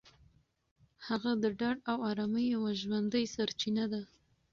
هغه 1.07 1.31
د 1.43 1.45
ډاډ 1.59 1.77
او 1.91 1.97
ارامۍ 2.11 2.45
یوه 2.55 2.71
ژوندۍ 2.81 3.25
سرچینه 3.35 3.85
ده. 3.93 4.01